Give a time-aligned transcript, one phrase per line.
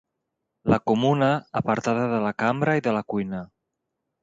[0.73, 1.27] La comuna,
[1.61, 3.45] apartada de la cambra i de la cuina.